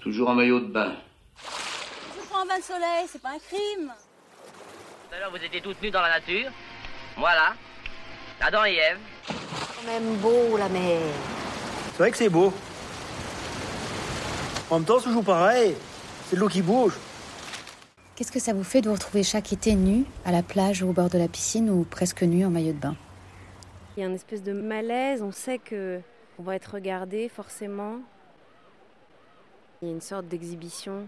Toujours 0.00 0.28
en 0.28 0.34
maillot 0.34 0.60
de 0.60 0.66
bain. 0.66 0.92
Je 1.36 2.26
prends 2.28 2.42
un 2.42 2.46
bain 2.46 2.58
de 2.58 2.62
soleil, 2.62 3.06
c'est 3.08 3.20
pas 3.20 3.30
un 3.30 3.38
crime. 3.38 3.92
Tout 5.08 5.14
à 5.14 5.18
l'heure, 5.18 5.30
vous 5.30 5.44
étiez 5.44 5.60
toutes 5.60 5.80
nues 5.82 5.90
dans 5.90 6.00
la 6.00 6.10
nature. 6.10 6.50
Voilà. 7.16 7.54
Adam 8.40 8.64
et 8.64 8.74
Ève. 8.74 8.98
quand 9.26 9.90
même 9.90 10.16
beau 10.16 10.56
la 10.56 10.68
mer. 10.68 11.00
C'est 11.92 11.98
vrai 11.98 12.10
que 12.10 12.16
c'est 12.16 12.28
beau. 12.28 12.52
En 14.70 14.78
même 14.78 14.86
temps, 14.86 14.98
c'est 14.98 15.06
toujours 15.06 15.24
pareil. 15.24 15.74
C'est 16.26 16.36
de 16.36 16.40
l'eau 16.40 16.48
qui 16.48 16.62
bouge. 16.62 16.94
Qu'est-ce 18.14 18.30
que 18.32 18.40
ça 18.40 18.52
vous 18.52 18.64
fait 18.64 18.80
de 18.80 18.88
vous 18.88 18.94
retrouver 18.94 19.22
chaque 19.22 19.52
été 19.52 19.74
nu 19.74 20.04
à 20.24 20.32
la 20.32 20.42
plage 20.42 20.82
ou 20.82 20.90
au 20.90 20.92
bord 20.92 21.08
de 21.08 21.18
la 21.18 21.28
piscine 21.28 21.70
ou 21.70 21.84
presque 21.84 22.22
nu 22.22 22.44
en 22.44 22.50
maillot 22.50 22.72
de 22.72 22.78
bain? 22.78 22.96
Il 23.96 24.00
y 24.00 24.02
a 24.04 24.06
une 24.06 24.14
espèce 24.14 24.42
de 24.42 24.52
malaise, 24.52 25.22
on 25.22 25.32
sait 25.32 25.58
que 25.58 26.00
on 26.38 26.42
va 26.42 26.54
être 26.54 26.74
regardé 26.74 27.28
forcément. 27.28 27.96
Il 29.80 29.88
y 29.88 29.90
a 29.90 29.94
une 29.94 30.00
sorte 30.00 30.26
d'exhibition. 30.26 31.06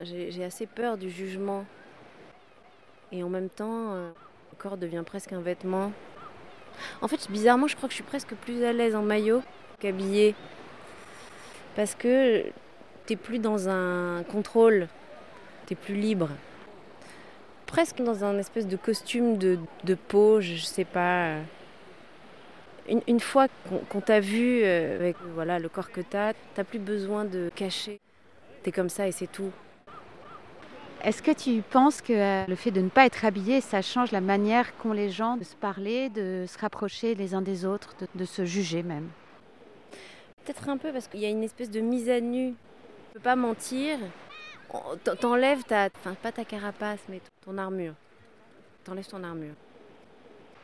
J'ai 0.00 0.44
assez 0.44 0.66
peur 0.66 0.96
du 0.96 1.10
jugement. 1.10 1.64
Et 3.10 3.24
en 3.24 3.28
même 3.28 3.48
temps, 3.48 3.92
euh, 3.94 4.10
le 4.52 4.56
corps 4.56 4.76
devient 4.76 5.02
presque 5.04 5.32
un 5.32 5.40
vêtement. 5.40 5.92
En 7.02 7.08
fait, 7.08 7.28
bizarrement, 7.30 7.66
je 7.66 7.74
crois 7.74 7.88
que 7.88 7.92
je 7.92 7.96
suis 7.96 8.04
presque 8.04 8.34
plus 8.34 8.62
à 8.62 8.72
l'aise 8.72 8.94
en 8.94 9.02
maillot 9.02 9.42
qu'habillée. 9.80 10.36
Parce 11.74 11.96
que 11.96 12.44
t'es 13.06 13.16
plus 13.16 13.40
dans 13.40 13.68
un 13.68 14.22
contrôle, 14.24 14.88
t'es 15.66 15.74
plus 15.74 15.94
libre. 15.94 16.28
Presque 17.66 18.00
dans 18.02 18.24
un 18.24 18.38
espèce 18.38 18.66
de 18.66 18.76
costume 18.76 19.38
de, 19.38 19.58
peau, 19.94 20.40
je 20.40 20.56
sais 20.56 20.84
pas. 20.84 21.36
Une, 22.88 23.02
une 23.06 23.20
fois 23.20 23.48
qu'on 23.90 24.00
t'a 24.00 24.18
vu 24.18 24.62
euh, 24.62 24.96
avec 24.96 25.16
voilà, 25.34 25.58
le 25.58 25.68
corps 25.68 25.90
que 25.90 26.00
t'as, 26.00 26.32
t'as 26.54 26.64
plus 26.64 26.78
besoin 26.78 27.24
de 27.24 27.50
cacher. 27.54 28.00
T'es 28.62 28.72
comme 28.72 28.88
ça 28.88 29.06
et 29.06 29.12
c'est 29.12 29.26
tout. 29.26 29.50
Est-ce 31.04 31.22
que 31.22 31.30
tu 31.30 31.62
penses 31.62 32.00
que 32.00 32.12
euh, 32.12 32.44
le 32.48 32.56
fait 32.56 32.70
de 32.70 32.80
ne 32.80 32.88
pas 32.88 33.06
être 33.06 33.24
habillé, 33.24 33.60
ça 33.60 33.82
change 33.82 34.10
la 34.10 34.20
manière 34.20 34.76
qu'ont 34.78 34.92
les 34.92 35.10
gens 35.10 35.36
de 35.36 35.44
se 35.44 35.54
parler, 35.54 36.08
de 36.08 36.44
se 36.48 36.58
rapprocher 36.58 37.14
les 37.14 37.34
uns 37.34 37.42
des 37.42 37.64
autres, 37.64 37.94
de, 38.00 38.06
de 38.14 38.24
se 38.24 38.44
juger 38.44 38.82
même? 38.82 39.08
Peut-être 40.44 40.68
un 40.68 40.78
peu 40.78 40.90
parce 40.90 41.06
qu'il 41.08 41.20
y 41.20 41.26
a 41.26 41.28
une 41.28 41.44
espèce 41.44 41.70
de 41.70 41.80
mise 41.80 42.08
à 42.08 42.20
nu. 42.20 42.52
Tu 42.52 43.14
peux 43.14 43.20
pas 43.20 43.36
mentir. 43.36 43.98
T'enlèves 45.20 45.62
ta. 45.64 45.88
Enfin, 46.00 46.14
pas 46.14 46.32
ta 46.32 46.44
carapace, 46.44 47.00
mais 47.08 47.20
ton 47.44 47.58
armure. 47.58 47.94
T'enlèves 48.82 49.06
ton 49.06 49.22
armure. 49.22 49.54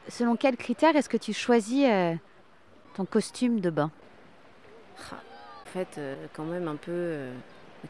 Selon 0.08 0.36
quels 0.36 0.56
critères 0.56 0.94
est-ce 0.96 1.08
que 1.08 1.16
tu 1.16 1.32
choisis 1.32 1.86
euh, 1.88 2.14
ton 2.94 3.04
costume 3.04 3.60
de 3.60 3.70
bain? 3.70 3.90
En 5.12 5.70
fait, 5.70 5.98
euh, 5.98 6.14
quand 6.34 6.44
même 6.44 6.68
un 6.68 6.76
peu. 6.76 6.92
euh, 6.92 7.32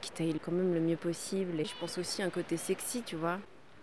qui 0.00 0.10
taille 0.10 0.34
quand 0.44 0.50
même 0.52 0.74
le 0.74 0.80
mieux 0.80 0.96
possible. 0.96 1.60
Et 1.60 1.64
je 1.64 1.72
pense 1.78 1.98
aussi 1.98 2.20
à 2.22 2.24
un 2.26 2.30
côté 2.30 2.56
sexy, 2.56 3.02
tu 3.02 3.14
vois. 3.14 3.38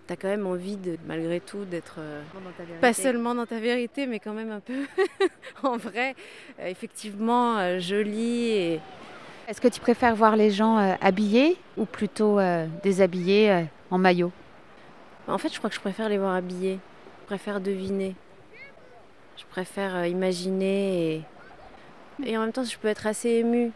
T'as 0.08 0.16
quand 0.18 0.28
même 0.28 0.46
envie, 0.46 0.76
de, 0.76 0.98
malgré 1.08 1.40
tout, 1.40 1.64
d'être. 1.64 1.96
euh, 2.00 2.22
pas 2.82 2.92
seulement 2.94 3.34
dans 3.34 3.46
ta 3.46 3.60
vérité, 3.60 4.08
mais 4.08 4.20
quand 4.20 4.34
même 4.34 4.52
un 4.52 4.60
peu 4.60 4.86
en 5.64 5.78
vrai, 5.78 6.16
euh, 6.60 6.68
effectivement, 6.68 7.58
euh, 7.60 7.80
jolie. 7.80 8.50
Et... 8.50 8.80
Est-ce 9.48 9.62
que 9.62 9.68
tu 9.70 9.80
préfères 9.80 10.16
voir 10.16 10.36
les 10.36 10.52
gens 10.52 10.78
euh, 10.80 10.96
habillés 11.00 11.58
ou 11.78 11.86
plutôt 11.86 12.40
euh, 12.40 12.68
déshabillés 12.84 13.52
euh, 13.52 13.64
en 13.90 13.98
maillot? 13.98 14.32
En 15.28 15.38
fait, 15.38 15.50
je 15.54 15.58
crois 15.60 15.70
que 15.70 15.76
je 15.76 15.82
préfère 15.82 16.10
les 16.10 16.18
voir 16.18 16.34
habillés. 16.36 16.80
Je 17.32 17.36
préfère 17.38 17.62
deviner. 17.62 18.14
Je 19.38 19.46
préfère 19.46 19.96
euh, 19.96 20.08
imaginer. 20.08 21.16
Et... 21.16 21.24
et 22.26 22.38
en 22.38 22.42
même 22.42 22.52
temps, 22.52 22.66
je 22.66 22.78
peux 22.78 22.90
être 22.90 23.08
assez 23.08 23.30
émue. 23.30 23.72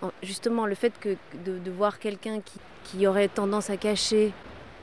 En- 0.00 0.12
Justement, 0.22 0.66
le 0.66 0.76
fait 0.76 0.96
que 1.00 1.16
de, 1.44 1.70
voir 1.72 1.98
quelqu'un 1.98 2.40
qui, 2.84 3.04
aurait 3.08 3.26
tendance 3.26 3.68
à 3.68 3.76
cacher, 3.76 4.32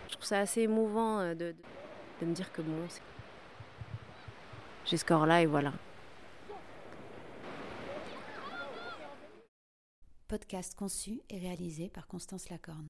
je 0.09 0.13
trouve 0.15 0.25
ça 0.25 0.39
assez 0.39 0.63
émouvant 0.63 1.19
euh, 1.19 1.33
de, 1.33 1.55
de, 2.19 2.25
me 2.25 2.33
dire 2.33 2.51
que 2.51 2.61
bon, 2.61 2.75
j'ai 4.83 4.97
ce 4.97 5.05
corps-là 5.05 5.41
et 5.43 5.45
voilà. 5.45 5.71
Podcast 10.27 10.75
conçu 10.75 11.21
et 11.29 11.39
réalisé 11.39 11.87
par 11.87 12.07
Constance 12.07 12.49
Lacorne. 12.49 12.87